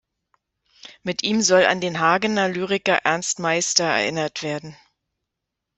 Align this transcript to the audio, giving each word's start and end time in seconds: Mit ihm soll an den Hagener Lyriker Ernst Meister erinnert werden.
Mit 1.03 1.21
ihm 1.21 1.43
soll 1.43 1.63
an 1.67 1.79
den 1.79 1.99
Hagener 1.99 2.49
Lyriker 2.49 2.97
Ernst 3.03 3.37
Meister 3.37 3.83
erinnert 3.83 4.41
werden. 4.41 4.75